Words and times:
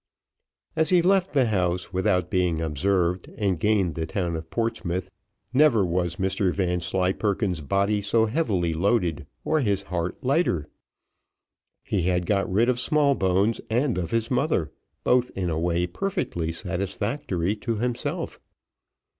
As 0.75 0.89
he 0.89 1.03
left 1.03 1.31
the 1.31 1.45
house 1.45 1.93
without 1.93 2.31
being 2.31 2.59
observed, 2.59 3.27
and 3.37 3.59
gained 3.59 3.93
the 3.93 4.07
town 4.07 4.35
of 4.35 4.49
Portsmouth, 4.49 5.11
never 5.53 5.85
was 5.85 6.15
Mr 6.15 6.51
Vanslyperken's 6.51 7.61
body 7.61 8.01
so 8.01 8.25
heavily 8.25 8.73
loaded, 8.73 9.27
or 9.45 9.59
his 9.59 9.83
heart 9.83 10.17
lighter. 10.23 10.67
He 11.83 12.01
had 12.01 12.25
got 12.25 12.51
rid 12.51 12.67
of 12.67 12.79
Smallbones 12.79 13.61
and 13.69 13.95
of 13.99 14.09
his 14.09 14.31
mother, 14.31 14.71
both 15.03 15.29
in 15.35 15.51
a 15.51 15.59
way 15.59 15.85
perfectly 15.85 16.51
satisfactory 16.51 17.55
to 17.57 17.75
himself. 17.75 18.39